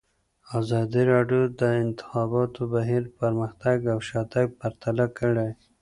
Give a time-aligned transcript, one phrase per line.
[0.59, 5.49] ازادي راډیو د د انتخاباتو بهیر پرمختګ او شاتګ پرتله کړی.